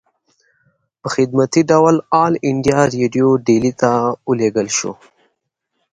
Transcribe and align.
پۀ 1.01 1.07
خدمتي 1.15 1.61
ډول 1.71 1.95
آل 2.23 2.33
انډيا 2.47 2.79
ريډيو 2.95 3.29
ډيلي 3.47 3.73
ته 3.81 3.91
اوليږلی 4.27 4.71
شو 4.77 4.91